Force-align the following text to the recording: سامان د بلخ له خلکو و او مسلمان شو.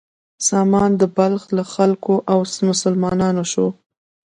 سامان 0.47 0.91
د 0.97 1.03
بلخ 1.17 1.43
له 1.57 1.63
خلکو 1.73 2.13
و 2.17 2.23
او 2.31 2.39
مسلمان 2.69 3.35
شو. 3.51 3.67